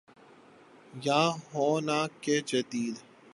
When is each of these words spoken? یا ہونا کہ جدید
یا 1.05 1.21
ہونا 1.53 1.99
کہ 2.21 2.35
جدید 2.49 2.95